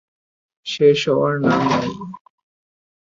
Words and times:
শেষ 0.65 0.99
হওয়ার 1.09 1.35
নাম 1.41 1.61
নেই। 1.71 1.93